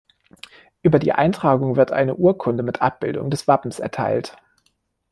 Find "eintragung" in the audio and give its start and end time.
1.11-1.75